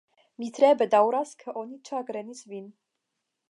Mi 0.43 0.47
tre 0.57 0.71
bedaŭras 0.79 1.35
ke 1.43 1.55
oni 1.63 1.79
ĉagrenis 1.91 2.43
vin. 2.55 2.67